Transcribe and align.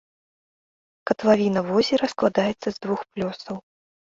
Катлавіна 1.11 1.59
возера 1.69 2.05
складаецца 2.15 2.67
з 2.77 2.77
двух 2.87 3.01
плёсаў. 3.13 3.55